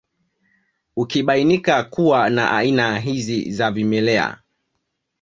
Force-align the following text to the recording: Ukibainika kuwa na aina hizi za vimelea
Ukibainika 0.95 1.83
kuwa 1.83 2.29
na 2.29 2.51
aina 2.51 2.99
hizi 2.99 3.51
za 3.51 3.71
vimelea 3.71 4.37